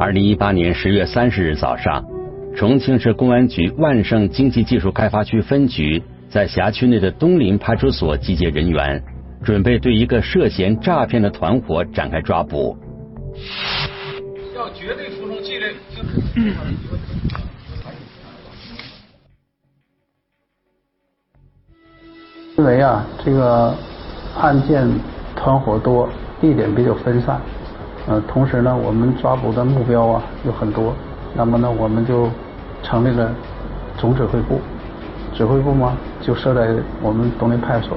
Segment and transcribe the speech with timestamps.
[0.00, 2.02] 二零一八年十月三十日早上，
[2.56, 9.04] 重庆市公安局万盛经济技术开发区分局在辖区内的东林派出所集结人员，
[9.44, 12.74] 准备对一个涉嫌诈骗的团伙展开抓捕。
[14.56, 15.66] 要绝对服从纪律。
[22.56, 23.76] 因为啊，这个
[24.38, 24.88] 案件
[25.36, 26.08] 团伙多，
[26.40, 27.38] 地点比较分散。
[28.10, 30.92] 呃，同时呢，我们抓捕的目标啊有很多，
[31.32, 32.28] 那么呢，我们就
[32.82, 33.32] 成立了
[33.96, 34.60] 总指挥部，
[35.32, 37.96] 指挥部嘛就设在我们东林派出所。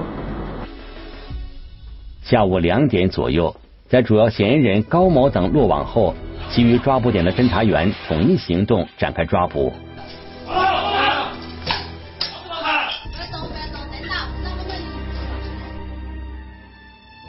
[2.21, 3.55] 下午两点左右，
[3.89, 6.13] 在主要嫌疑人高某等落网后，
[6.51, 9.73] 其余抓捕点的侦查员统一行动，展开抓捕。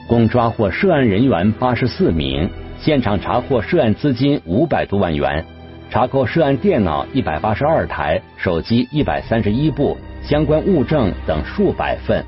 [0.07, 2.47] 共抓获涉案人员八十四名。
[2.85, 5.43] 现场查获涉案资金五百多万元，
[5.89, 12.23] 查扣涉案电脑一百八十二台、手机一百三十一部、相关物证等数百份。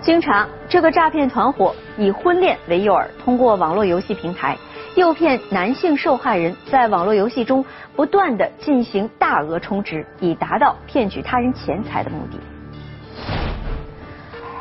[0.00, 4.56] 经查，这个诈骗团伙以婚恋为诱饵，通过网络游戏平台
[4.96, 12.55] 诱骗男性受害人在网络游戏中不断的进行大额充值，以达到骗取他人钱财的目的。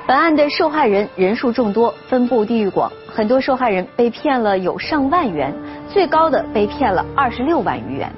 [0.08, 5.52] 本案的受害人人数众多，分布地域广，很多受害人被骗了有上万元，
[5.89, 8.14] 最高的被骗了二十六万余元。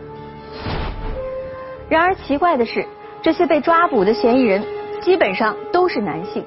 [1.87, 2.85] 然而奇怪的是，
[3.21, 4.61] 这些被抓捕的嫌疑人
[4.99, 6.43] 基本上都是男性，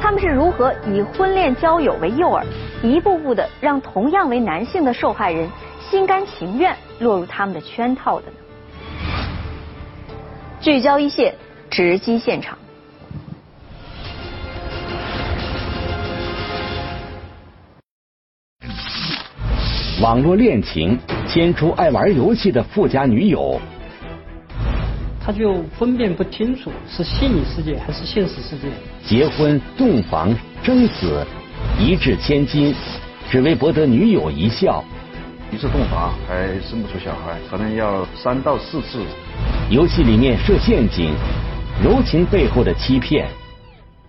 [0.00, 2.42] 他们是如何以婚恋交友为诱饵，
[2.82, 5.46] 一步步的让同样为男性的受害人
[5.90, 8.32] 心甘情愿落入他们的圈套的呢？
[10.62, 11.34] 聚焦一线，
[11.68, 12.56] 直击现场。
[20.00, 20.96] 网络恋情
[21.26, 23.60] 牵出爱玩游戏的富家女友，
[25.20, 28.68] 他就分辨不清楚是虚拟世界还是现实世界。
[29.04, 30.32] 结婚、洞房、
[30.62, 31.26] 生子，
[31.80, 32.72] 一掷千金，
[33.28, 34.84] 只为博得女友一笑。
[35.50, 39.02] 一次洞房还生不出小孩，可能要三到四次。
[39.68, 41.12] 游戏里面设陷阱，
[41.82, 43.26] 柔情背后的欺骗。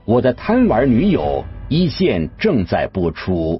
[0.05, 3.59] 我的贪玩女友一线正在播出。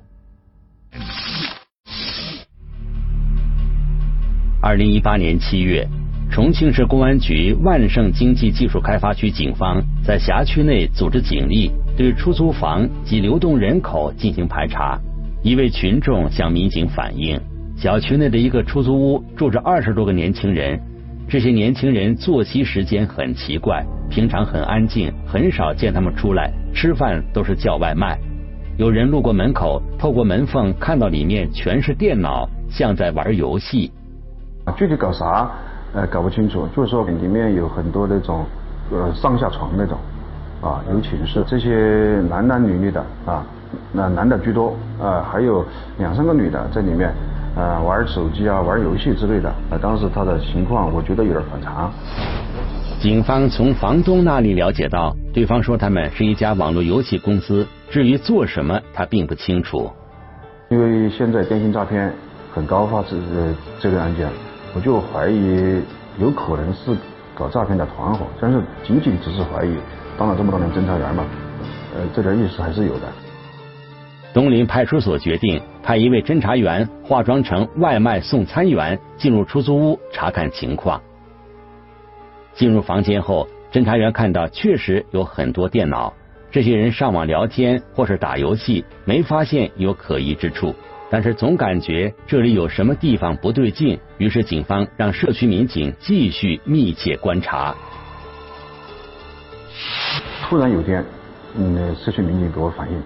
[4.62, 5.88] 二零一八年七月，
[6.30, 15.00] 重庆市公安局万盛经济技术开发区警方在辖区内组织警力，对出租房及流动人口进行排查。
[15.42, 17.40] 一位群众向民警反映，
[17.78, 20.78] 小区内的一个出租屋住着二十多个年轻人，
[21.30, 28.20] 这些年轻人作息时间很奇怪，平常很安静，很少见他们出来吃饭，都是叫外卖。
[28.78, 33.90] 有人路过门口，透过门缝看到里面全是电脑，像在玩游戏。
[34.78, 35.50] 具体搞啥？
[35.94, 36.68] 呃，搞不清楚。
[36.76, 38.46] 就是说里面有很多那种
[38.92, 39.98] 呃上下床那种
[40.62, 43.44] 啊，有寝室，这些男男女女的啊，
[43.92, 45.66] 那男的居多啊，还有
[45.98, 47.12] 两三个女的在里面
[47.56, 49.50] 啊玩手机啊、玩游戏之类的。
[49.72, 51.92] 啊，当时他的情况我觉得有点反常。
[53.02, 59.90] 警方从房东那里了解到，对方说他们是一家网络游戏公司，至于做什么他并不清楚。
[60.70, 62.14] 因为现在电信诈骗
[62.54, 63.16] 很高发，这
[63.80, 64.28] 这个案件。
[64.76, 65.82] 我就怀疑
[66.20, 66.96] 有可能是
[67.34, 69.76] 搞诈骗的团伙，但是仅仅只是怀疑。
[70.18, 71.26] 当了这么多年侦查员嘛，
[71.96, 73.08] 呃，这点意识还是有的。
[74.32, 81.02] 东林派出所决定派一位侦查员化妆成外卖送餐员进入出租屋查看情况。
[82.54, 86.14] 进入房间后，侦查员看到确实有很多电脑，
[86.52, 90.76] 这些人上网聊天或是打游戏，没发现有可疑之处。
[91.12, 97.76] 但是总感觉这里有什么地方不对劲，于是警方让社区民警继续密切观察。
[100.44, 101.04] 突然有天，
[101.56, 103.02] 嗯，社区民警给我反映，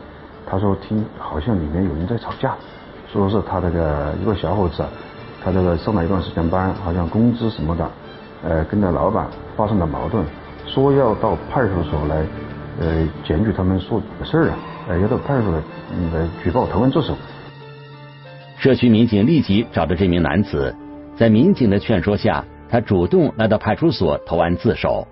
[0.45, 2.55] 他说听好像里面有人在吵架，
[3.11, 4.83] 说是他这个一个小伙子，
[5.41, 7.91] 他这个上了一段时间班，好像工资什么的，
[8.43, 10.25] 呃，跟那老板发生了矛盾，
[10.65, 12.25] 说要到派出所来，
[12.81, 14.57] 呃，检举他们说的事儿啊，
[14.89, 17.15] 呃，要到派出所来举报投案自首。
[18.63, 20.73] 社区民警立即找到这名男子，
[21.17, 25.05] 在民警的劝说下，他主动来到派出所投案自首。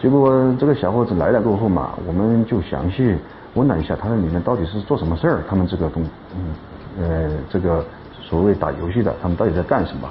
[0.00, 3.14] 结果这个小伙子来了过后嘛，我们就详细
[3.52, 5.44] 问了一下，他在里面到底是做什么事儿？
[5.46, 6.02] 他们这个东，
[6.34, 6.54] 嗯，
[7.02, 7.84] 呃，这个
[8.22, 10.08] 所谓打游戏的，他们到底在干什么？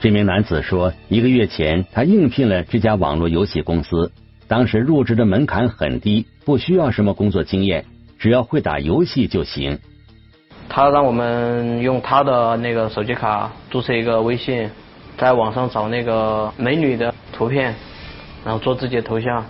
[0.00, 4.10] 这名男子说，一个月前他应聘了这家网络游戏公司，
[4.48, 7.84] 当时入职的门槛很低，不需要什么工作经验，
[8.18, 9.78] 只要会打游戏就行。
[10.68, 14.70] 他让我们用他的那个手机卡注册一个微信，
[15.16, 17.74] 在网上找那个美女的图片，
[18.44, 19.44] 然后做自己的头像，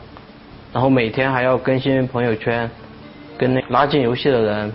[0.72, 2.70] 然后每天还要更新朋友圈，
[3.36, 4.72] 跟那拉进游戏的人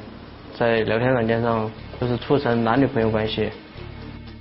[0.57, 3.49] 在聊天软件上就是促成男女朋友关系。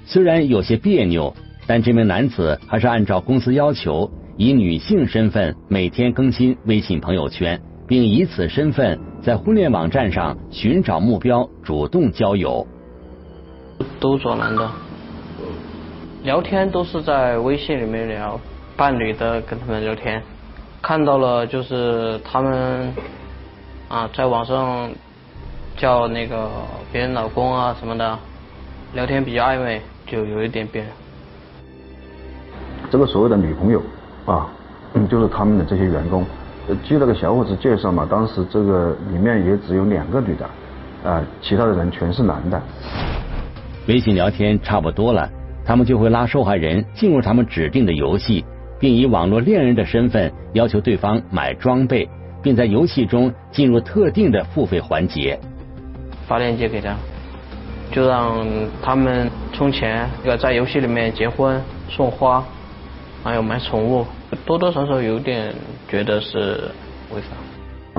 [0.06, 1.32] 虽然有些别扭，
[1.67, 7.61] 但这名男子还是按照公司要求，以女性身份每天更新微信朋友圈，
[7.91, 12.65] 并以此身份在婚恋网站上寻找目标，主动交友。
[13.99, 14.71] 都找男的，
[16.23, 18.39] 聊天都是在微信里面聊，
[18.77, 20.23] 伴侣的跟他们聊天，
[20.81, 22.95] 看到了就是他们
[23.89, 24.89] 啊在网上
[25.77, 26.49] 叫那个
[26.93, 28.17] 别人老公啊什么的，
[28.95, 30.87] 聊天比较暧昧，就有一点变。
[32.89, 33.83] 这个所谓的女朋友
[34.27, 34.49] 啊，
[35.11, 36.25] 就是他们的这些员工。
[36.85, 40.49] 据那个小伙子介绍嘛，当时这个里面也只有两个女的，
[41.09, 42.61] 啊，其他的人全是男的。
[43.89, 45.29] 微信聊天差不多了，
[45.65, 48.45] 他们就会拉受害人进入他们指定的游戏，
[48.79, 52.09] 并以网络恋人的身份要求对方买装备，
[52.43, 55.39] 并在游戏中进入特定的付费环节。
[56.29, 56.95] 发链接给他，
[57.91, 58.47] 就让
[58.81, 62.45] 他们充钱，要在游戏里面结婚、送花，
[63.25, 64.07] 还有买宠物，
[64.47, 65.53] 多多少少有点
[65.91, 66.71] 觉得是
[67.13, 67.37] 违法。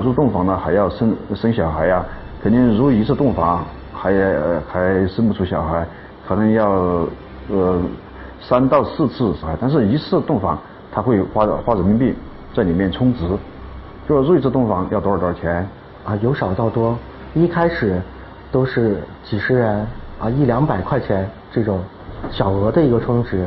[0.02, 2.04] 入洞房呢，还要生生小孩呀，
[2.42, 3.64] 肯定入一次洞房。
[3.94, 4.10] 还
[4.66, 5.86] 还生不出小孩，
[6.26, 7.06] 可能要
[7.48, 7.80] 呃
[8.40, 10.58] 三到四次小孩，但是一次洞房
[10.90, 12.12] 他会花花人民币
[12.52, 13.20] 在里面充值，
[14.08, 15.68] 就入一次洞房要多少多少钱
[16.04, 16.16] 啊？
[16.20, 16.98] 由少到多，
[17.32, 18.02] 一开始
[18.50, 19.86] 都是几十元
[20.18, 21.80] 啊，一两百块钱这种
[22.32, 23.46] 小额的一个充值。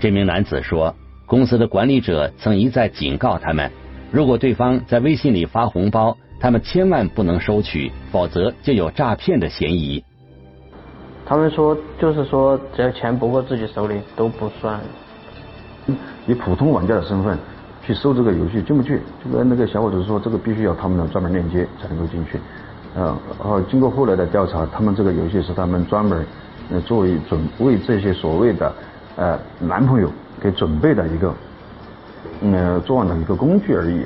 [0.00, 0.94] 这名男子说，
[1.26, 3.70] 公司的管理者曾一再警告他们，
[4.10, 6.16] 如果对方在微信里发红包。
[6.40, 10.04] 他们千万不能收取，否则就有诈骗的嫌疑。
[11.24, 14.78] 他们说，就是说，只要钱不过自己手里都不算。
[16.26, 17.38] 以普通玩家的身份
[17.86, 22.38] 去搜这个游戏进不去，就跟那个小伙子说，这个必须要他们的专门链接才能够进去。
[22.94, 26.26] 嗯，然后经过后来的调查，他们这个游戏是他们专门
[26.70, 28.70] 呃作为准为这些所谓的
[29.16, 30.10] 呃男朋友
[30.42, 31.34] 给准备的一个
[32.42, 34.04] 呃作案的一个工具而已。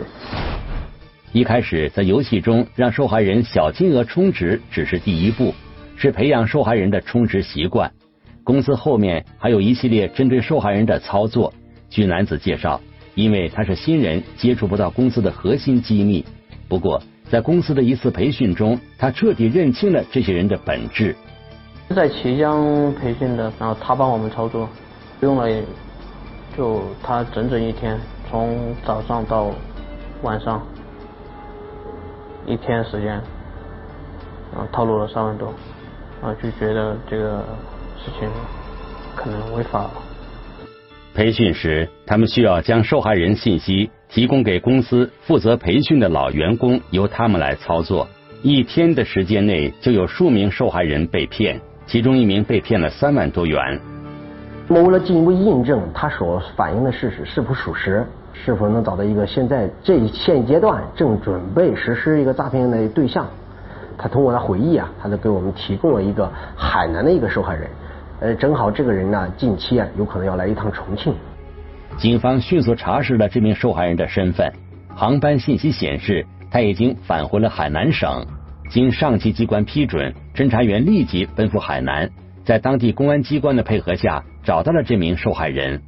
[1.33, 5.55] 一开始在游戏中让受害人小金额充值只是第一步，
[5.97, 7.91] 是培养受害人的充值习惯。
[8.43, 11.53] 公司后面还有一系列针对受害人的操作。
[11.91, 12.81] 据男子介绍，
[13.15, 16.25] 因为他是新人，接触不到公司的核心机密。
[16.67, 21.15] 不过在公司的一次培训中，他彻底认清了这些人的本质。
[21.91, 24.69] 在綦江培训的，然后他帮我们操作，
[25.21, 25.47] 用了
[26.59, 27.97] 就他整整一天，
[28.29, 29.55] 从早上到
[30.23, 30.61] 晚上。
[32.45, 33.11] 一天时间，
[34.51, 35.55] 然后套路了三万多，
[36.21, 37.45] 啊，就觉得这个
[37.97, 38.29] 事情
[39.15, 39.91] 可能违法了。
[41.15, 48.09] 培训时，他们需要将受害人信息提供给公司负责培训的老员工，由他们来操作。
[48.43, 53.81] 一天的时间内，就有数名受害人被骗，其中一名被骗了三万多元。
[54.69, 58.07] 那么，为了进一步印证他所反映的事实是否属实。
[58.41, 63.27] 是否能找到一个现在这现阶段正准备实施一个诈骗的对象？
[63.97, 67.69] 他通过他回忆啊，他就给我们提供了一个海南的一个受害人。
[68.21, 71.13] 呃，正好这个人呢，近期啊有可能要来一趟重庆。
[71.97, 74.53] 警方迅速查实了这名受害人的身份，
[74.95, 78.25] 航班信息显示他已经返回了海南省。
[78.71, 82.09] 经上级机关批准，侦查员立即奔赴海南，
[82.45, 85.79] 在当地公安机关的配合下，找到了这名受害人。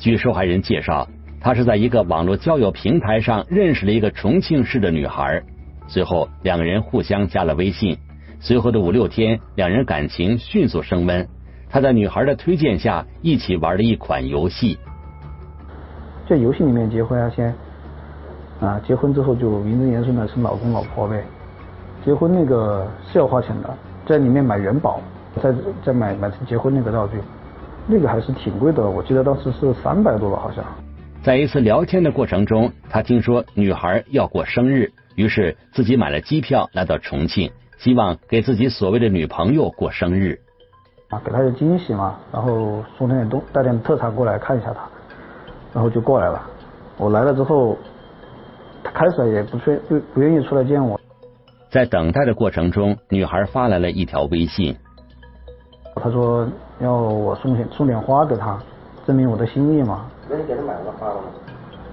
[0.00, 1.06] 据受害人介绍，
[1.40, 5.40] 他是在一个网络交友平台上认识了一个重庆市的女孩，
[5.86, 7.96] 随后两个人互相加了微信。
[8.40, 11.24] 随后的五六天，两人感情迅速升温。
[11.70, 14.76] 他在女孩的推荐下，一起玩了一款游戏。
[16.28, 17.54] 在游戏里面结婚啊，先
[18.60, 21.22] 啊，结婚之后就名正言顺的称老公老婆呗。
[22.04, 23.72] 结婚那个是要花钱的，
[24.04, 25.00] 在里面买元宝，
[25.40, 27.18] 再再买买结婚那个道具。
[27.86, 30.64] 那个还是挺贵的，我记得当时是三百多吧，好像。
[31.22, 40.38] 在一次聊天的过程中，他听说女孩要过生日，于是自己买了机票来到重庆，希望给自己所谓的女朋友过生日。
[41.08, 44.80] 啊，给她个惊喜嘛，然后送点东，带点特产过来看一下她，
[45.74, 46.40] 然后就过来了。
[46.98, 47.76] 我来了之后，
[48.84, 51.00] 他开始也不愿不不愿意出来见我。
[51.68, 54.76] 在等待的过程中，女孩发来了一条微信。
[55.96, 56.46] 他说
[56.80, 58.58] 要我送点送点花给他，
[59.06, 60.06] 证明我的心意嘛。
[60.28, 61.22] 那你给他买了花了吗？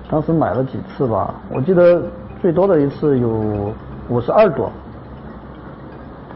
[0.10, 2.01] 当时买了几次吧，我记得
[2.41, 3.74] 最多的一次有
[4.10, 4.72] 五十二朵。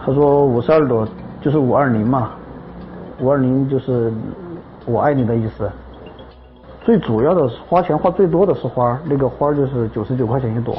[0.06, 1.08] 他说五十二朵
[1.42, 2.34] 就是五二零嘛，
[3.20, 4.14] 五二零就是
[4.86, 5.72] 我爱你的意思。
[6.84, 10.76] 最主要的花钱花最多的是花，那个花就是九十九块钱一朵。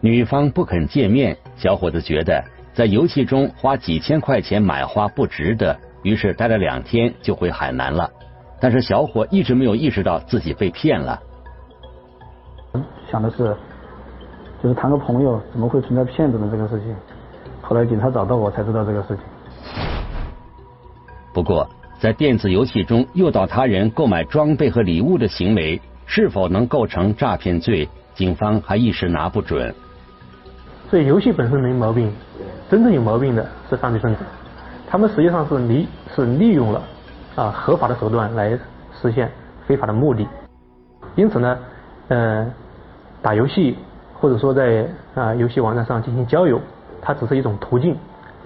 [0.00, 8.10] 女方不肯见面，小伙子觉得在游戏中花几千块钱买花不值得，于是待了两天就回海南了。
[8.60, 11.20] 但是小伙一直没有意识到自己被骗了。
[13.10, 13.56] 想的是，
[14.62, 16.94] 就是谈个朋友，怎么会存在骗子呢这个事情？
[17.60, 19.18] 后来警察找到我才知道这个事情。
[21.32, 27.88] 不过，在电子游戏中诱导他人购买装备和礼物的行为，是否能构成诈骗罪？
[28.14, 29.74] 警方还一时拿不准。
[30.90, 32.12] 所以游戏本身没毛病，
[32.68, 34.24] 真正有毛病的是犯罪分子，
[34.88, 36.82] 他们实际上是利是利用了
[37.36, 38.58] 啊合法的手段来
[39.00, 39.30] 实现
[39.66, 40.26] 非法的目的。
[41.14, 41.58] 因此呢，
[42.08, 42.46] 呃。
[43.22, 43.76] 打游戏，
[44.14, 46.58] 或者说在啊游戏网站上进行交友，
[47.02, 47.94] 它只是一种途径，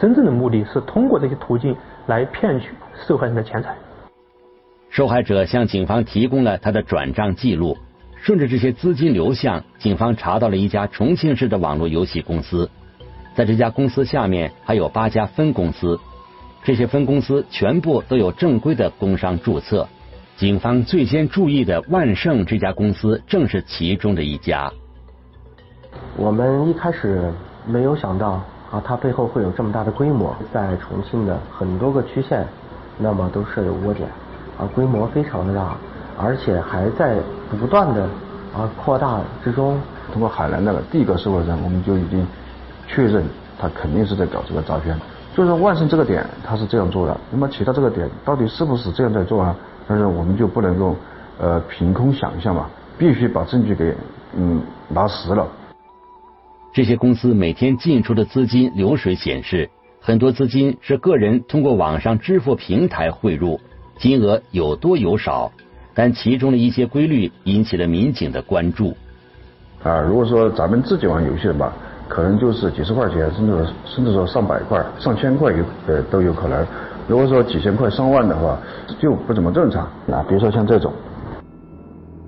[0.00, 2.70] 真正的目的是通过这些途径来骗取
[3.06, 3.72] 受害人的钱财。
[4.90, 7.76] 受害者向警方提供了他的转账记录，
[8.24, 12.70] 顺着这些资金流向，警方查到了一家重庆市的网络游戏公司，
[13.34, 16.00] 在这家公司下面还有八家分公司，
[16.62, 19.86] 这些分公司全部都有正规的工商注册。
[20.38, 24.72] 警方最先注意的万盛这家公司正是其中的一家。
[26.16, 27.30] 我们一开始
[27.66, 32.46] 没有想到啊，它背后会有这么大的规模，在重庆的很多个区县，
[32.96, 34.08] 那么都设有窝点，
[34.58, 35.76] 啊，规模非常的大，
[36.18, 37.16] 而且还在
[37.58, 38.02] 不断的
[38.54, 39.80] 啊扩大之中。
[40.12, 42.24] 通过海南的第一个受害人，我们就已经
[42.86, 43.24] 确认
[43.58, 44.96] 他肯定是在搞这个诈骗。
[45.34, 49.56] 所以说万盛这个点他是这样做的，那么其他这个点到底是不是这样在做啊？
[49.88, 50.94] 但是我们就不能够
[51.40, 53.92] 呃凭空想象嘛，必须把证据给
[54.36, 55.48] 嗯拿实了。
[56.72, 59.68] 这些公司每天进出的资金流水显示，
[60.00, 63.58] 很多资金是个人通过网上支付平台汇入，
[63.98, 65.50] 金额有多有少，
[65.94, 68.92] 但其中的一些规律引起了民警的关注。
[69.82, 71.72] 啊，如果说咱们自己玩游戏的吧，
[72.08, 76.66] 可能就是几十块钱，甚至甚至说上百块、上千块有呃都有可能。
[77.06, 78.58] 如果说几千块上万的话，
[78.98, 80.24] 就不怎么正常啊。
[80.26, 80.92] 比如说像这种，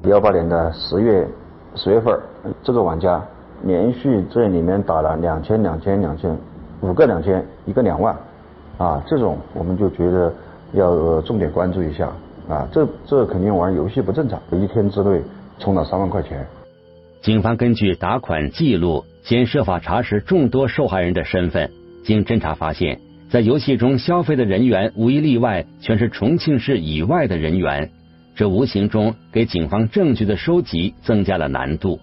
[0.04, 1.26] 幺八年的十月
[1.74, 2.14] 十月份，
[2.62, 3.22] 这个玩家
[3.64, 6.36] 连续在里面打了两千、两千、两千，
[6.82, 8.14] 五个两千，一个两万，
[8.76, 10.32] 啊，这种我们就觉得
[10.72, 12.08] 要重点关注一下
[12.48, 12.66] 啊。
[12.72, 15.20] 这这肯定玩游戏不正常，一天之内
[15.58, 16.46] 充了三万块钱。
[17.22, 21.70] 警方根据打款记录，先设法查实众多受害人的身份，
[22.04, 23.00] 经侦查发现。
[23.28, 27.90] 在游戏中消费的人员无一例外全是重庆市以外的人员，
[28.36, 31.98] 这无形中给警方证据的收集增加了难度。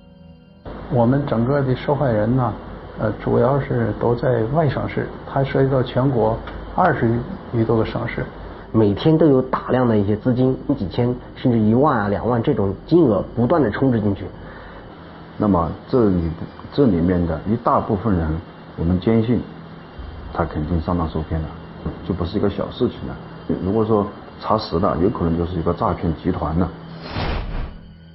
[0.91, 2.53] 我们整个的受害人呢，
[2.99, 6.37] 呃，主要是都在外省市，它涉及到全国
[6.75, 7.09] 二十
[7.53, 8.25] 余多个省市，
[8.73, 14.25] 每天都有大量的一些资金，几千甚至一万啊、两万这种金额不断的充值进去。
[15.37, 16.31] 那么这里
[16.73, 18.27] 这里面的一大部分人，
[18.75, 19.39] 我们坚信。
[20.35, 21.47] 他肯定上当受骗了，
[22.07, 23.15] 就不是一个小事情了。
[23.63, 24.07] 如果说
[24.41, 26.67] 查实了，有可能就是一个诈骗集团了。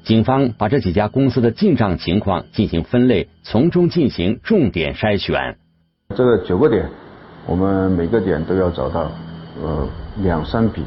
[0.03, 5.59] 警方把这几家公司的进账情况进行分类，从中进行重点筛选。
[6.17, 6.89] 这个九个点，
[7.47, 9.09] 我们每个点都要找到
[9.63, 9.87] 呃
[10.23, 10.85] 两三笔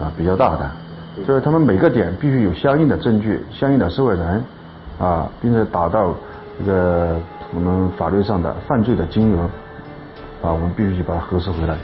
[0.00, 0.70] 啊比较大的，
[1.26, 4.44] 就是他们每个点必须有相应的证据、相应的受害人
[4.98, 6.14] 啊，并且达到
[6.58, 7.20] 这个
[7.54, 9.48] 我们法律上的犯罪的金额。
[10.42, 11.74] 啊，我们必须去把它核实回来。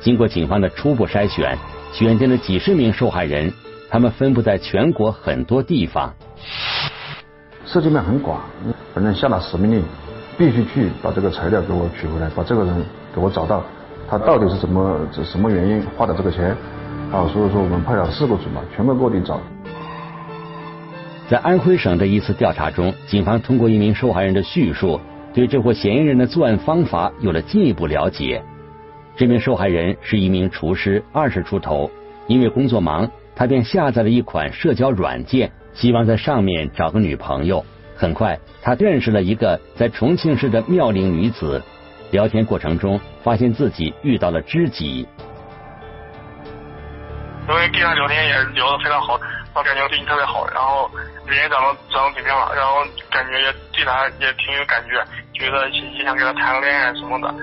[0.00, 1.56] 经过警方的初步筛选，
[1.92, 3.52] 选定了几十名受害人，
[3.88, 6.12] 他们分布在全国很多地方，
[7.64, 8.40] 涉及面很广。
[8.92, 9.84] 反正下了死命令，
[10.36, 12.84] 必须去把这个材料给我取回来，把这个人
[13.14, 13.62] 给我找到，
[14.16, 16.56] 他到底是怎么、什么原因花的这个钱？
[17.10, 19.40] 啊，所以说我们派了四个组嘛，全国各地找。
[21.28, 25.00] 在安徽省的一次调查中，警方通过一名受害人的叙述。
[25.32, 28.40] 对这伙嫌疑人的作案方法有了进一步了解。
[29.16, 31.90] 这名受害人是一名厨师，二十出头，
[32.28, 37.64] 因为工作忙，他便下载了一款社交软件，希望在上面找个女朋友。
[37.96, 41.60] 很快，他认识了一个在重庆市的妙龄女子。
[42.14, 45.04] 聊天过程中，发现自己遇到了知己。
[47.48, 49.20] 因为跟他聊天也聊得非常好，
[49.52, 50.88] 我感觉对你特别好，然后
[51.26, 55.04] 人也长得长得挺漂亮，然后感觉也对他也挺有感觉。
[55.32, 57.34] 觉得也想跟他谈个恋爱什么的。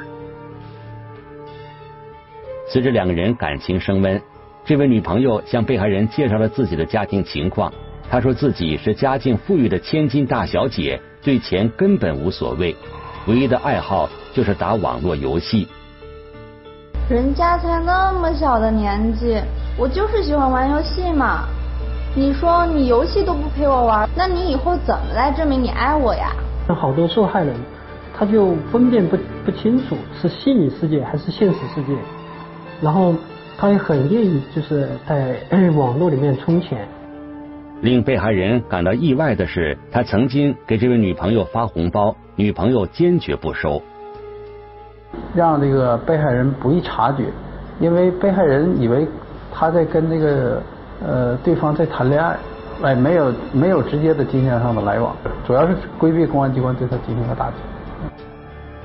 [2.69, 4.21] 随着两个人感情升温，
[4.63, 7.73] 这位女朋友向被害人介绍了自己的家庭情况，
[8.09, 12.73] 她说自己是家境富裕的千金大小姐，对钱根本无所谓，
[13.27, 15.67] 唯一的爱好就是打网络游戏。
[17.09, 19.41] 人家才那么小的年纪，
[19.77, 21.45] 我就是喜欢玩游戏嘛。
[22.15, 26.31] 你说你游戏都不陪我玩，那你以后怎么来证明你爱我呀？
[26.67, 27.55] 那好多受害人，
[28.17, 31.93] 他就分辨不不清楚是虚拟世界还是现实世界，
[32.81, 33.15] 然后
[33.57, 35.37] 他也很愿意就是在
[35.71, 36.87] 网络里面充钱。
[37.81, 43.81] 令被害人感到意外的是，他曾经给这位女朋友发红包，女朋友坚决不收。
[45.35, 47.25] 让这个被害人不易察觉，
[47.79, 49.07] 因为被害人以为
[49.51, 50.61] 他在跟那个
[51.05, 52.37] 呃对方在谈恋爱，
[52.81, 55.15] 哎，没有没有直接的金钱上的来往，
[55.45, 57.55] 主要是规避公安机关对他进行了打击。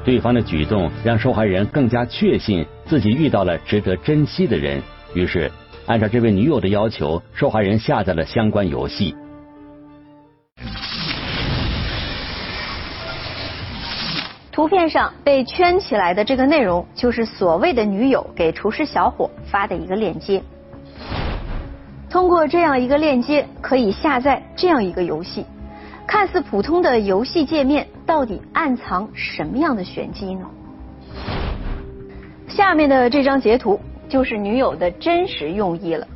[0.05, 4.81] 对方的举动让受害人更加确信自己遇到了值得珍惜的人，
[5.15, 5.51] 于是。
[5.87, 9.15] 按照这位女友的要求，受害人下载了相关游戏。
[14.57, 20.43] 图片上被圈起来的这个内容，就是所谓的女友给厨师小伙发的一个链接。
[22.09, 25.45] 通过这样一个链接，可以下载这样一个游戏。
[26.07, 30.47] 看似普通的游戏界面，到底暗藏什么样的玄机呢？
[32.49, 33.79] 下面的这张截图。
[34.09, 36.07] 就是女友的真实用意了。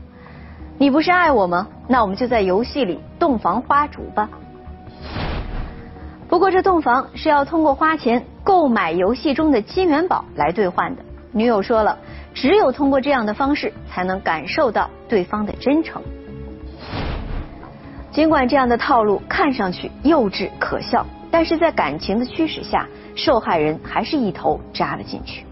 [0.79, 1.69] 你不是爱我吗？
[1.87, 4.31] 那我们就在游戏里洞房花烛吧。
[6.31, 11.03] 不过这洞房是要通过花钱购买游戏中的金元宝来兑换的。
[11.33, 11.99] 女友说了，
[12.33, 16.01] 只有通过这样的方式，才能感受到对方的真诚。
[18.13, 25.45] 尽管这样的套路看上去幼稚可笑，但是在感情的驱使下，受害人还是一头扎了进去。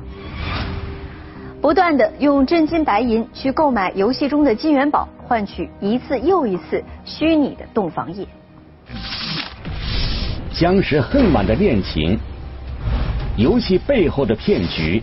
[1.60, 8.24] 不断的用真金白银去购买游戏中的金元宝，换取一次又一次虚拟的洞房夜。
[10.58, 12.18] 相识恨晚的恋情，
[13.36, 15.00] 游戏背后的骗局，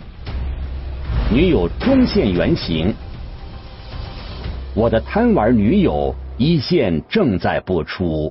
[1.32, 2.92] 女友终现原形，
[4.74, 8.30] 我的贪玩女友一线正在播出。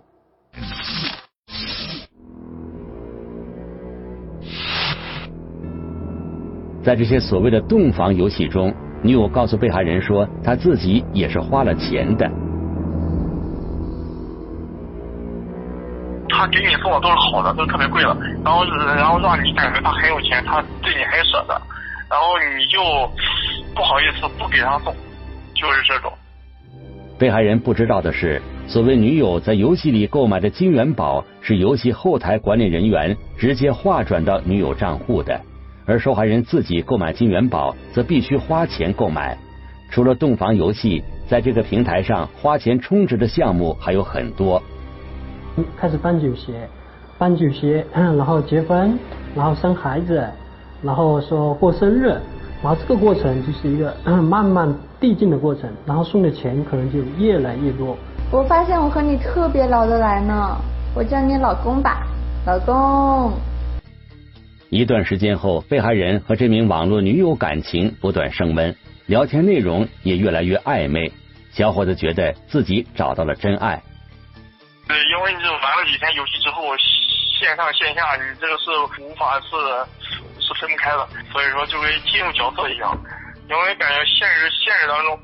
[6.83, 12.44] 在这些所谓的洞房游戏中，女友告诉被害人说，她自己也是花了钱的。
[16.35, 21.59] 他给你送的都是好的，都特别贵的，然后然后让你感觉他很有钱，他对你很舍得，
[22.09, 22.81] 然后你就
[23.73, 24.93] 不好意思不给他送，
[25.53, 26.11] 就是这种。
[27.17, 35.39] 被害人不知道的是，所谓女友在游戏里购买的金元宝，是游戏后台管理人员直接划转到女友账户的。
[35.87, 39.37] 而受害人自己购买金元宝，则必须花钱购买。
[39.89, 44.61] 除了洞房游戏，在这个平台上花钱充值的项目还有很多。
[45.77, 46.53] 开始办酒席，
[47.17, 48.97] 办酒席， 然后结婚，
[49.35, 50.27] 然后生孩子，
[50.81, 52.07] 然后说过生日，
[52.61, 57.97] 然后这个过程就是一个 慢慢递进的过程，然后送的钱可能就越来越多。
[58.31, 60.57] 我发现我和你特别聊得来呢，
[60.95, 62.05] 我叫你老公吧，
[62.45, 63.31] 老公。
[64.69, 71.13] 一段时间后，被害人和这名网络女友感情不断升温，聊天内容也越来越暧昧。
[71.51, 73.81] 小伙子觉得自己找到了真爱。
[74.87, 76.75] 对，因为你玩了几天游戏之后，
[77.39, 78.69] 线上线下你这个是
[79.01, 79.49] 无法是
[80.39, 82.95] 是分不开的，所以说就跟进入角色一样。
[83.49, 85.19] 因为感觉现实现实当中，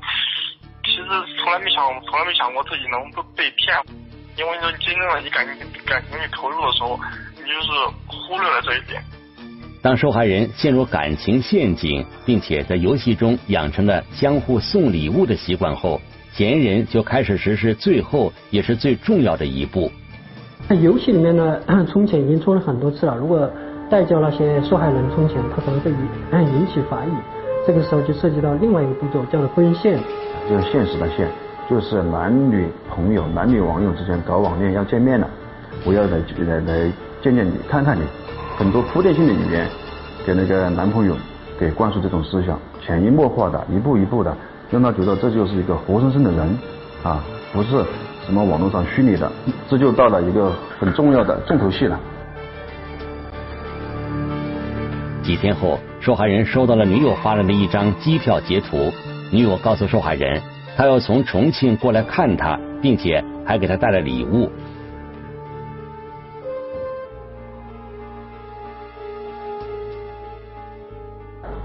[0.84, 1.04] 其实
[1.38, 3.76] 从来没想从来没想过自己能不被骗。
[4.36, 6.98] 因为说真正的你感情感情里投入的时候，
[7.36, 7.68] 你就是
[8.06, 9.02] 忽略了这一点。
[9.82, 16.00] 当受害人陷入感情陷阱，并且在游戏中养成了相互送礼物的习惯后，
[16.32, 19.90] 嫌疑人就开始实施最后也是最重要的一步。
[20.68, 23.16] 在游戏里面呢， 充钱已经充了很多次了。
[23.16, 23.50] 如果
[23.90, 27.10] 代叫那些受害人充钱，他可能会引引起怀疑。
[27.66, 29.98] 这个时候就涉及到另外一个步骤，叫做分线。
[30.48, 31.28] 就是现实的线，
[31.68, 35.28] 就是男女朋友、男女网友之间搞网恋要见面了，
[35.84, 36.92] 我要来来来
[37.22, 38.02] 见见你，看看你。
[38.56, 39.68] 很多铺垫性的语言，
[40.26, 41.14] 给那个男朋友
[41.58, 44.36] 给灌输这种思想，潜移默化的，一步一步的，
[44.72, 46.58] 让他觉得这就是一个活生生的人
[47.02, 47.84] 啊，不是
[48.24, 49.30] 什么网络上虚拟的，
[49.68, 52.00] 这就到了一个很重要的重头戏了。
[55.22, 58.90] 几天后，受害人收到了女友发来的一张机票截图，
[59.30, 60.40] 女友告诉受害人，
[60.74, 64.50] 她要从重庆过来看他，并且还给他带了礼物。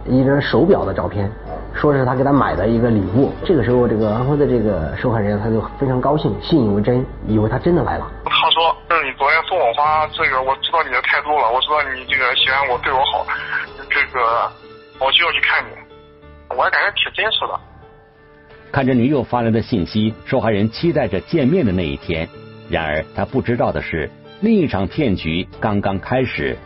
[0.09, 1.31] 一张手表的照片，
[1.79, 3.31] 说是他给他买的一个礼物。
[3.45, 8.11] 这个时候，这个安徽的这个受害人他就非常高兴，信以为真，以为他真的来了。
[8.25, 13.25] 他说：“是你昨天送我花，这个我知道你的态度了，我知道你这个喜欢我，对我好，
[13.89, 14.51] 这个
[14.99, 15.69] 我就要去看你。”
[16.49, 17.59] 我还感觉挺真实的。
[18.71, 22.27] 看着女友发来的信息，受害人期待着见面的那一天。
[22.69, 24.09] 然而他不知道的是，
[24.41, 26.57] 另一场骗局刚刚开始。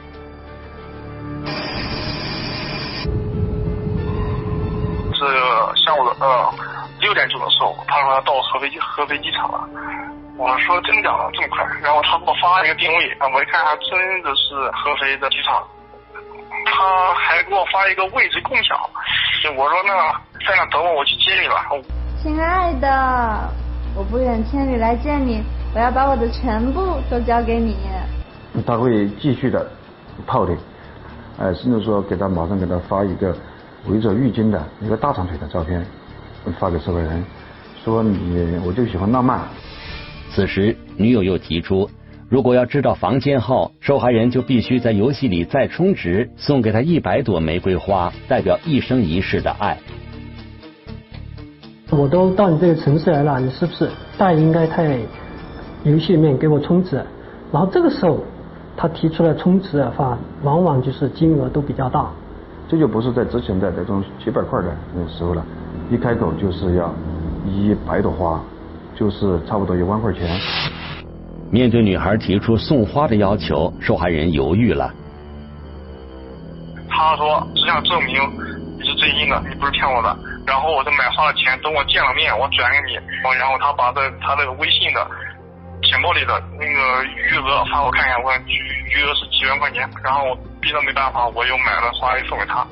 [5.76, 6.54] 是下午的呃
[7.00, 9.68] 六点钟的时候，他说他到合肥合肥机场了。
[10.38, 11.64] 我说真的假的这么快？
[11.84, 15.62] 然后他给我发了一个定位，我一看还真的是合肥的机场。
[16.66, 18.78] 他还给我发一个位置共享，
[19.56, 20.12] 我说那
[20.48, 21.68] 在那等我，我去接你吧。
[22.22, 23.50] 亲爱的，
[23.96, 25.44] 我不远千里来见你，
[25.76, 27.78] 我要把我的全部都交给你。
[28.66, 29.70] 他会继续的
[30.28, 30.58] 泡你，
[31.38, 33.36] 呃，甚至说给他马上给他发一个
[33.88, 35.86] 围着浴巾的一个大长腿的照片，
[36.60, 37.24] 发给受害人，
[37.84, 39.42] 说你我就喜欢浪漫。
[40.30, 41.90] 此时女友又提出。
[42.30, 49.78] 如果要知道房间号，受害人就必须在游戏里再充值，送给他一百朵玫瑰花，代表一生一世的爱。
[51.90, 54.98] 我都到你这个城市来了，你是不是大应该在
[55.84, 57.04] 游戏里面给我充值？
[57.52, 58.24] 然后这个时候
[58.78, 62.10] 他提出来充值的话，往往就是金额都比较大。
[62.72, 65.46] 这就不是在之前的那种几百块的那时候了，
[65.90, 66.90] 一开口就是要
[67.46, 68.42] 一百朵花，
[68.96, 70.40] 就是差不多一万块钱。
[71.52, 74.90] 面对女孩提出送花的要求，受害人犹豫了。
[76.88, 78.16] 他说：“只想证明
[78.80, 80.18] 你是真心的，你不是骗我的。
[80.48, 82.96] 然后我这买花的钱，等我见了面，我转给你。
[83.38, 85.06] 然后他把这他那个微信的
[85.84, 88.56] 钱包里的那个余额发我看一下，我余
[88.96, 89.84] 余额是几万块钱。
[90.02, 92.66] 然后我逼得没办法，我又买了花送给他。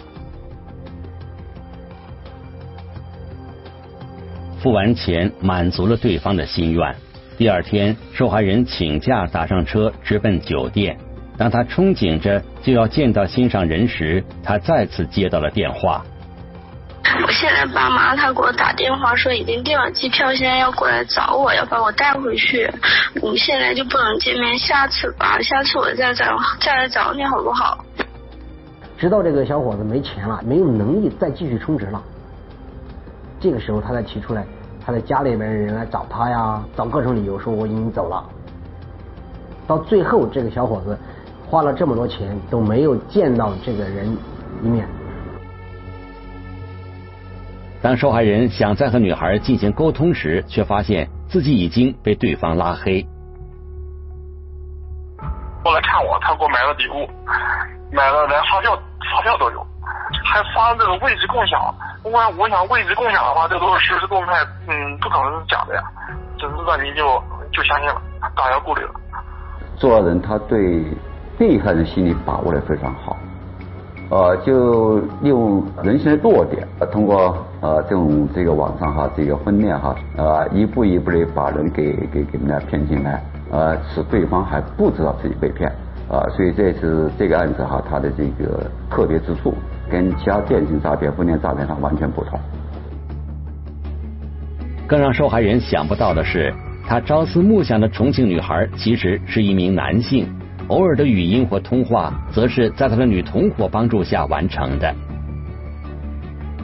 [4.62, 6.95] 付完钱，满足了对方的心愿。”
[7.38, 10.97] 第二天，受害人请假打上车，直奔酒店。
[11.38, 16.06] 当他憧憬着就要见到心上人时，他再次接到了电话。
[17.25, 22.71] 我现在爸妈他给我打电话说已经订了机票，现在要过来找我，要把我带回去。
[23.21, 26.25] 我们现在就不能见面，下次吧，下次我再找
[26.62, 27.83] 再来找你好不好？
[28.97, 32.01] 直到这个小伙子没钱了，没有能力再继续充值了。
[33.39, 34.45] 这个时候他才提出来。
[34.85, 38.23] 他的家里面人来找他呀，找各种理由说我已经走了。
[39.67, 40.97] 到最后，这个小伙子
[41.47, 44.17] 花了这么多钱都没有见到这个人
[44.63, 44.88] 一面。
[47.81, 53.05] 当受害人想再和女孩进行沟通时，却发现自己已经被对方拉黑。
[55.63, 57.07] 过来看我，他给我买了礼物，
[57.91, 58.77] 买了连发票
[59.13, 59.65] 发票都有，
[60.25, 61.73] 还发这个位置共享。
[62.03, 64.33] 我我想位置共享的话，这都是实时动态，
[64.67, 65.81] 嗯，不可能是假的呀。
[66.37, 68.01] 真知道你就就相信了，
[68.35, 68.91] 打消顾虑了。
[69.77, 70.83] 作案人他对
[71.37, 73.09] 被害人心理把握的非常好，
[74.10, 85.69] 呃，就利用人性的弱点，呃通过呃这种这个网上哈这个婚恋哈，呃一步一步的把人给给给人家骗进来，呃使对方还不知道自己被骗，
[86.10, 89.54] 啊，所以这是这个案子哈它的这个特别之处。
[89.91, 92.39] 跟其他电信诈骗、婚恋诈骗上完全不同。
[94.88, 96.54] 更让受害人想不到的是，
[96.88, 100.28] 他朝思暮想的重庆女孩其实是一名男性，
[100.69, 104.95] 偶尔的语音或通话则是在他的女同伙帮助下完成的。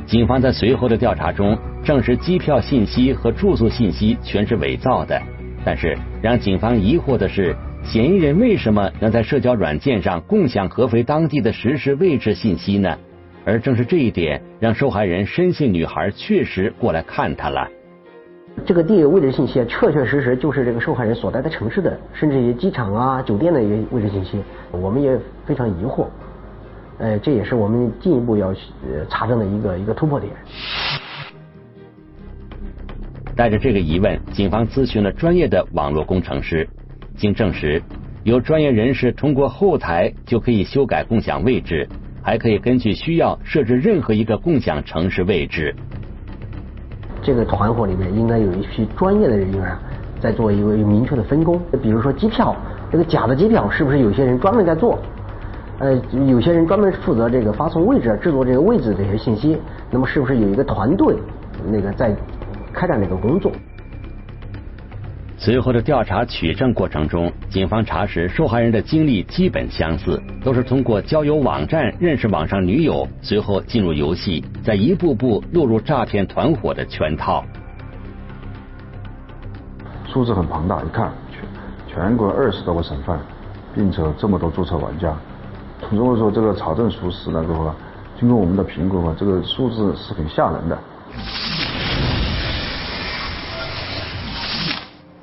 [0.06, 5.22] 警方在随后的调查中证实，机票信息和住宿信息全是伪造的。
[5.64, 12.98] 但是让警方疑惑的是，嫌疑人为什么能在社交软件上共享合肥当地的实时位置信息呢？
[13.44, 17.68] 而正是这一点，让受害人深信女孩确实过来看他了。
[18.64, 24.42] 这个地理位置信息确确实实就是这个受害人所在的城市的，甚至于机场啊、酒店的一些位置信息，
[24.72, 26.08] 我们也非常疑惑。
[26.98, 28.56] 呃，这也是我们进一步要
[29.10, 30.32] 查证的一个一个突破点。
[33.36, 36.68] 带着这个疑问，警方咨询了专业的网络工程师，
[37.18, 37.84] 经证实，
[38.24, 41.88] 有专业人士通过后台就可以修改共享位置。
[42.24, 45.76] 还可以根据需要设置任何一个共享城市位置。
[47.26, 49.76] 这个团伙里面应该有一批专业的人员
[50.20, 51.60] 在做一个明确的分工。
[51.82, 52.56] 比如说机票，
[52.92, 55.00] 这个假的机票是不是有些人专门在做？
[55.80, 59.58] 呃，有些人专门负责这个发送位置、制作这个位置这些信息。
[59.90, 61.18] 那么是不是有一个团队
[61.68, 62.16] 那个在
[62.72, 63.52] 开展这个工作？
[65.38, 77.44] 随后的调查取证过程中，警方查实受害人的经历基本相似，都是通过交友网站认识网上女友，随后进入游戏，再一步步落入诈骗团伙的圈套。
[80.08, 83.20] 数字很庞大，一看全全国二十多个省份，
[83.76, 85.14] 并且这么多注册玩家。
[85.92, 87.76] 如果说这个查证属实了的话，
[88.18, 90.80] 经过我们的评估啊，这个数字是很吓人的。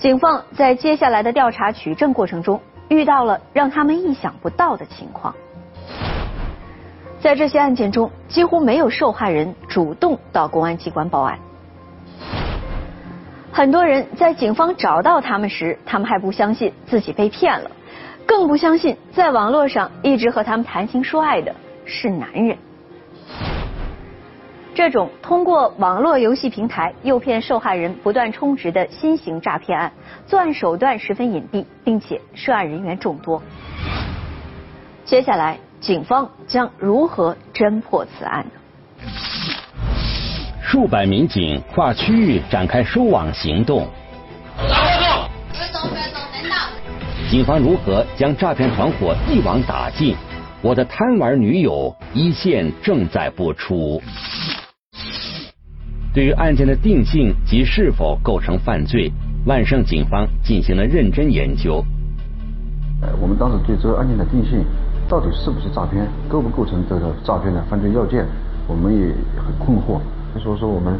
[0.02, 5.32] 警方在接下来的调查取证过程中，遇到了让他们意想不到的情况。
[7.20, 11.38] 在这些案件中，几乎没有受害人主动到公安机关报案。
[13.52, 17.70] 很多人在警方找到他们时，他们还不相信自己被骗了，
[18.26, 22.58] 更不相信在网络上一直和他们谈情说爱的是男人。
[24.74, 29.92] 这种通过网络游戏平台诱骗受害人不断充值的新型诈骗案，
[30.26, 33.42] 作案手段十分隐蔽，并且涉案人员众多。
[35.04, 39.10] 接下来，警方将如何侦破此案呢？
[40.62, 43.86] 数百民警跨区域展开收网行动。
[47.30, 50.16] 警方如何将诈骗团伙一网打尽？
[50.62, 54.00] 我的贪玩女友一线正在播出。
[56.14, 59.10] 对于案件的定性及是否构成犯罪，
[59.46, 61.82] 万盛警方进行了认真研究。
[63.00, 64.62] 呃，我们当时对这个案件的定性，
[65.08, 68.26] 到底是不是诈骗，构不构成这个诈骗的犯罪要件，
[68.68, 69.06] 我们也
[69.40, 70.00] 很困惑。
[70.38, 70.92] 所以说，我们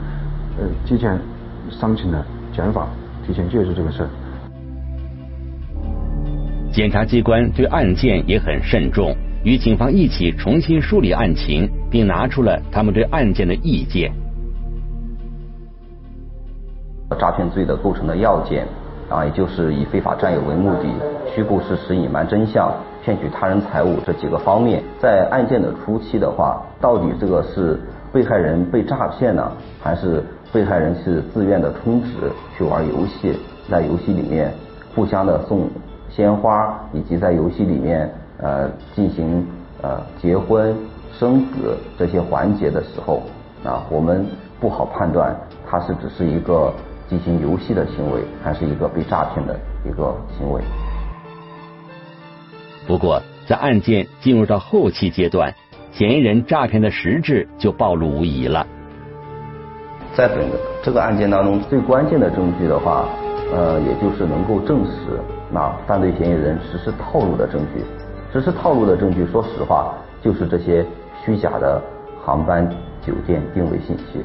[0.58, 1.18] 呃提前
[1.70, 2.88] 商请了检法，
[3.26, 4.08] 提前介入这个事儿。
[6.72, 14.10] 检察机关对案件也很慎重，与警方一起重新梳理案情，并拿出了他们对案件的意见。
[17.14, 18.66] 诈骗罪的构成的要件
[19.08, 20.88] 啊，也就是以非法占有为目的，
[21.34, 22.72] 虚构事实、隐瞒真相、
[23.02, 24.82] 骗取他人财物这几个方面。
[25.00, 27.78] 在案件的初期的话，到底这个是
[28.10, 32.10] 被害人被诈骗呢，还是被害人是自愿的充值
[32.56, 33.38] 去玩游戏，
[33.70, 34.54] 在游戏里面
[34.94, 35.68] 互相的送
[36.08, 39.46] 鲜花，以及在游戏里面呃进行
[39.82, 40.74] 呃结婚、
[41.12, 43.22] 生子这些环节的时候
[43.62, 44.26] 啊，我们
[44.58, 45.36] 不好判断
[45.68, 46.72] 它是只是一个。
[47.08, 50.62] 进行游戏的行为，还是一个被诈骗的一个行为。
[52.86, 55.54] 不过，在案件进入到后期阶段，
[55.92, 58.66] 嫌疑人诈骗的实质就暴露无遗了。
[60.14, 60.38] 在本
[60.82, 63.08] 这个案件当中，最关键的证据的话，
[63.52, 67.82] 呃，也就是能够证实那犯罪嫌疑人实施套路的证据。
[68.32, 70.84] 实施套路的证据，说实话，就是这些
[71.24, 71.80] 虚假的
[72.24, 72.68] 航班、
[73.00, 74.24] 酒店定位信息。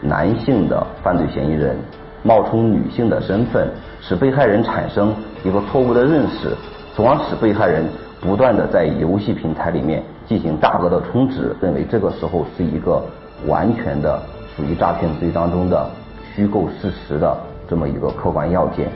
[0.00, 1.76] 男性的犯罪嫌疑人
[2.22, 3.68] 冒充女性的身份，
[4.00, 6.56] 使被害人产生一个错误的认识，
[6.94, 7.84] 从而使被害人
[8.20, 13.02] 不断的在游戏平台里面进行大额的充值，认为这个时候是一个
[13.46, 14.20] 完全的
[14.56, 15.88] 属于诈骗罪当中的
[16.34, 17.36] 虚构事实的
[17.68, 18.90] 这么一个客观要件。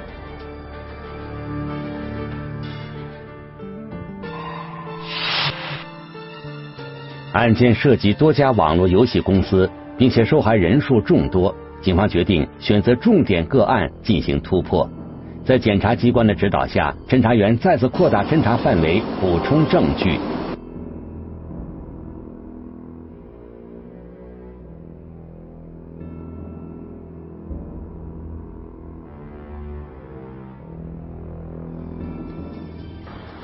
[7.33, 9.71] 案件涉及多家网络游戏公司。
[10.01, 14.89] 并且受害人数众多，警方决定选择重点个案进行突破。
[15.45, 20.19] 在检察机关的指导下，侦查员再次扩大侦查范围，补充证据。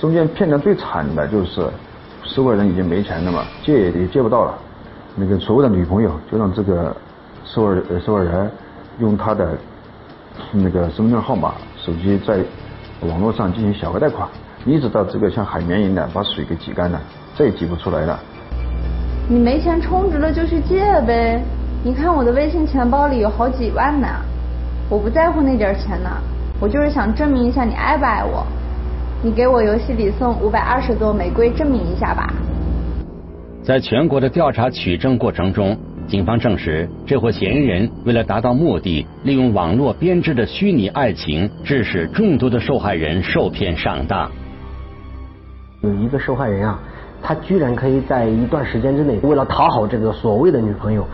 [0.01, 1.69] 中间骗的最惨的就是，
[2.25, 4.59] 受害人已经没钱了嘛，借也借不到了。
[5.19, 6.95] 那个所谓的女朋友就让这个
[7.45, 8.51] 受害呃受害人
[8.99, 9.57] 用他的
[10.53, 12.39] 那个身份证号码、手机在
[13.09, 14.29] 网络上进行小额贷款，
[14.67, 17.01] 一直到这个像海绵一样的把水给挤干了，
[17.35, 18.19] 再也挤不出来了。
[19.29, 21.43] 你没钱充值了就去借呗，
[21.83, 24.07] 你看我的微信钱包里有好几万呢，
[24.91, 26.11] 我不在乎那点钱呢，
[26.61, 28.47] 我就是想证明一下你爱不爱我，
[29.23, 32.33] 你给我游戏里送五百二十朵玫瑰，证明一下吧。
[33.67, 35.77] 在全国的调查取证过程中，
[36.07, 44.31] 警方证实，这伙嫌疑人为了达到目的，利用网络编织的虚拟爱情，致使众多的受害人受骗上当。
[45.81, 46.79] 有一个受害人啊，
[47.21, 51.05] 他居然可以在一段时间之内，为了讨好这个所谓的女朋友，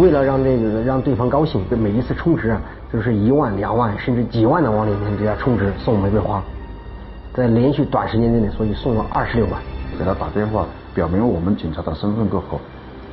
[0.00, 2.60] 为了让这个让对方高兴，每一次充值啊，
[2.92, 6.42] 就是一万、两万，甚至几万的往里面给他充值送玫瑰花，
[7.32, 9.62] 在连续短时间之内，所以送了二十六万，
[9.96, 10.66] 给他打电话。
[10.94, 12.60] 表明我们警察的身份过后，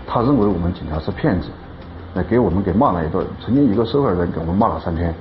[0.06, 1.50] 他认为我们警察是骗子，
[2.16, 5.14] 来给我们给骂了一顿，曾经一个受害人给我们骂了三天。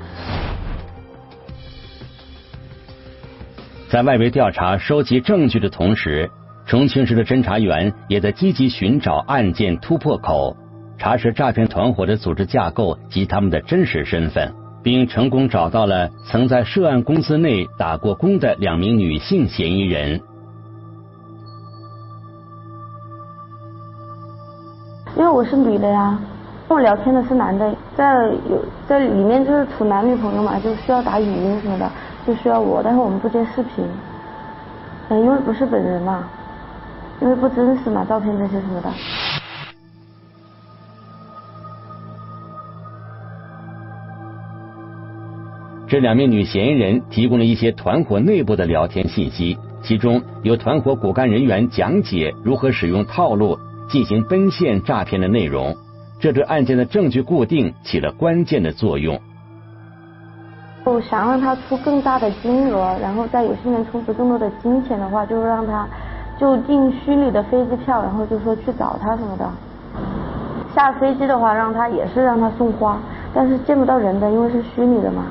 [3.88, 6.30] 在外围调查收集证据的同时，
[6.66, 10.56] 重庆市的侦查员也在积极寻找案件突破口，
[10.98, 20.20] 查实诈骗团伙的组织架构及他们的真实身份，并成功找到了曾在涉案公司内打过工的两名女性嫌疑人。
[25.16, 26.18] 因为我是女的呀，
[26.68, 31.90] 跟我聊天的是男的，在有在里面就是处男女朋友嘛，就需要打语音什么的，
[32.26, 33.82] 就需要我，但是我们不接视频，
[35.08, 36.28] 嗯，因为不是本人嘛，
[37.22, 38.90] 因为不真实嘛，照片这些什么的。
[45.88, 53.58] 这两名女嫌疑人提供了一些团伙内部的聊天信息，其中有团伙骨干人员讲解如何使用套路。
[53.88, 55.76] 进行奔现诈骗的内容，
[56.18, 59.20] 这对案件的证据固定起了关键的作用。
[60.84, 65.88] 我想让他出更大的金额，然后在游戏里面充值更多的金钱的话，就让他
[66.38, 69.50] 就订虚拟的飞机票，然后就说去找他什么的。
[70.74, 73.00] 下飞机的话，让他也是让他送花，
[73.34, 75.26] 但是见不到人的，因为是虚拟的嘛。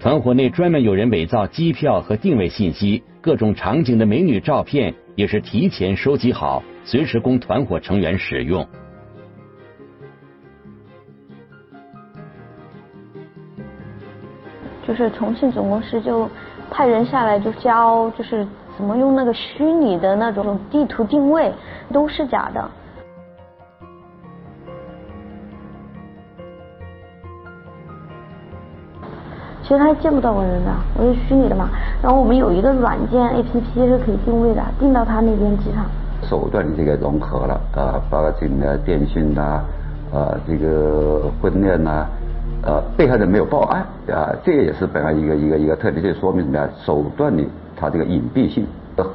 [0.00, 4.94] 团伙内专门有人伪造机票和定位信息，各种场景的美女照片。
[5.20, 8.66] 也是提前收集好，随时供团伙成员使用。
[14.88, 16.26] 就是重庆总公司就
[16.70, 21.52] 派人下来就教，就是怎么用那个虚拟的那种地图定位，
[21.92, 22.70] 都是假的。
[29.70, 31.70] 其实他见不到我人的，我是虚拟的嘛。
[32.02, 35.86] 然后我们有一个软件 A P P 是可以定位的，定到他那边机场。
[36.28, 39.62] 手段的这个融合了，呃，包括这个电讯呐，
[40.12, 42.04] 呃，这个婚恋呐，
[42.64, 46.68] 呃，被害人没有报案啊，这个也是本案一个一个一个特点，就说明什么呀？
[46.84, 47.44] 手段的
[47.76, 48.66] 它这个隐蔽性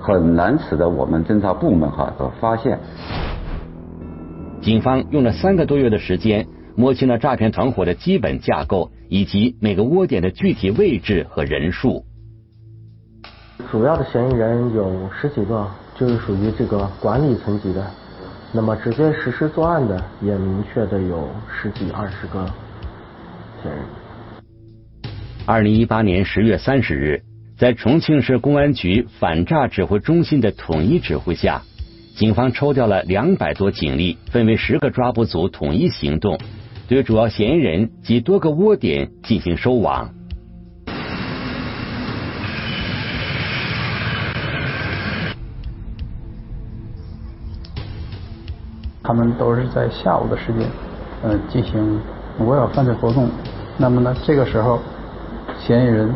[0.02, 2.80] 很难使得我们侦查部门哈发现。
[4.62, 6.48] 警方用了三个多月的时间。
[6.78, 12.06] 摸清了诈骗团伙的基本架构以及每个窝点的具体位置和人数。
[13.72, 17.86] 主要的嫌疑人有十几个，就是属于这个管理层级的。
[18.54, 22.46] 那么直接实施作案的也明确的有十几二十个
[23.62, 23.86] 嫌疑人。
[25.46, 27.22] 二零一八年十月三十日，
[27.58, 31.64] 在重庆市公安局反诈指挥中心的统一指挥下，
[32.16, 36.40] 警方抽调了两百多警力，分为十个抓捕组，统一行动。
[36.88, 40.08] 对主要嫌疑人及多个窝点进行收网。
[49.02, 50.68] 他们都是在下午的时间，
[51.24, 52.00] 呃，进行
[52.40, 53.30] 围绕犯罪活动。
[53.78, 54.80] 那么呢，这个时候
[55.60, 56.14] 嫌疑人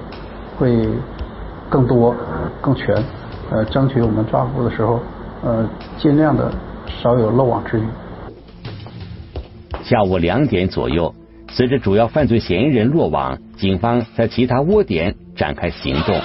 [0.58, 0.88] 会
[1.70, 2.16] 更多、
[2.62, 2.96] 更全，
[3.52, 5.00] 呃，争取我们抓捕的时候，
[5.44, 6.52] 呃，尽量的
[6.88, 7.84] 少有漏网之鱼。
[9.90, 11.16] 下午两点左右，
[11.50, 16.16] 随着主要犯罪嫌疑人落网，警方在其他窝点展开行动。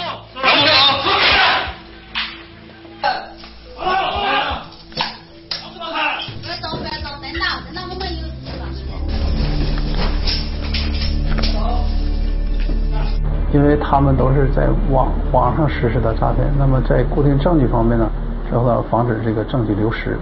[13.50, 18.10] 因为他们都是在网网上实施的诈骗，那么在固定证据方面呢，
[18.50, 20.18] 是为了防止这个证据流失，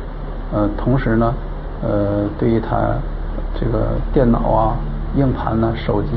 [0.52, 1.35] 呃，同时呢，
[1.83, 2.96] 呃，对于他。
[3.58, 4.76] 这个电脑啊、
[5.16, 6.08] 硬盘呢、手机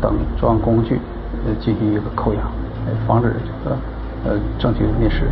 [0.00, 0.98] 等作案工具，
[1.46, 2.40] 呃，进行一个扣押，
[3.06, 3.76] 防止这个
[4.24, 5.28] 呃证据灭失。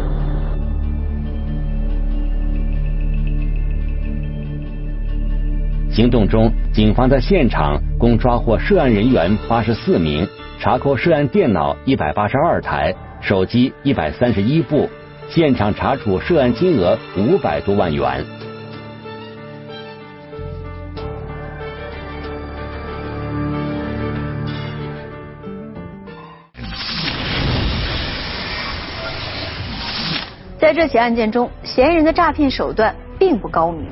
[5.90, 10.26] 行动中，警方在现场共抓获涉案人员八十四名，
[10.58, 14.88] 查扣涉案电脑一百八十二台、手机一百三十一部，
[15.28, 18.24] 现场查处涉案金额五百多万元。
[30.74, 33.86] 这起案件中，嫌疑人的诈骗手段并不高明。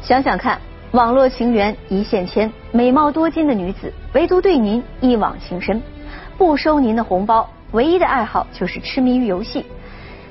[0.00, 0.58] 想想看，
[0.92, 5.82] 网络情缘一线牵，美貌多金的女子唯独对您一往情深，
[6.38, 9.66] 不收您的红包，唯一的爱好就是痴迷于游戏。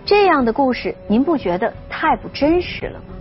[0.04, 3.14] 这样的故事，您不觉得太不真实了吗？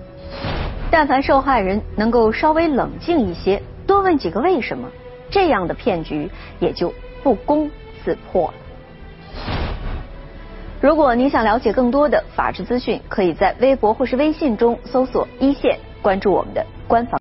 [0.90, 4.88] 但凡受害人能够稍微冷静一些，多问几个为什么，
[5.28, 7.70] 这样的骗局也就不攻
[8.02, 8.54] 自破了。
[10.80, 17.14] 如果您想了解更多的法治资讯，可以在微博或是微信中搜索“一线”，关注我们的官方。